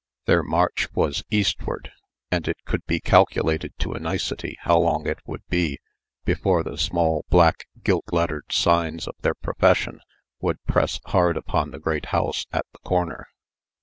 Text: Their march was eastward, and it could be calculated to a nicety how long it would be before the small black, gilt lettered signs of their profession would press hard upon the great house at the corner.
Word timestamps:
Their 0.25 0.41
march 0.41 0.87
was 0.95 1.21
eastward, 1.29 1.91
and 2.31 2.47
it 2.47 2.57
could 2.65 2.83
be 2.87 2.99
calculated 2.99 3.71
to 3.81 3.91
a 3.93 3.99
nicety 3.99 4.57
how 4.61 4.79
long 4.79 5.05
it 5.05 5.19
would 5.27 5.43
be 5.47 5.77
before 6.25 6.63
the 6.63 6.75
small 6.75 7.23
black, 7.29 7.67
gilt 7.83 8.05
lettered 8.11 8.51
signs 8.51 9.07
of 9.07 9.13
their 9.21 9.35
profession 9.35 9.99
would 10.39 10.57
press 10.63 10.99
hard 11.05 11.37
upon 11.37 11.69
the 11.69 11.77
great 11.79 12.07
house 12.07 12.47
at 12.51 12.65
the 12.71 12.79
corner. 12.79 13.27